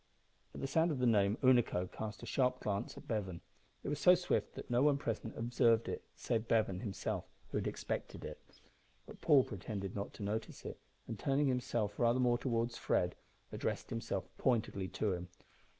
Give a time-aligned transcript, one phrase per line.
[0.55, 3.39] At the sound of the name Unaco cast a sharp glance at Bevan.
[3.83, 7.67] It was so swift that no one present observed it save Bevan himself, who had
[7.67, 8.41] expected it.
[9.05, 13.13] But Paul pretended not to notice it, and turning himself rather more towards Fred,
[13.51, 15.27] addressed himself pointedly to him.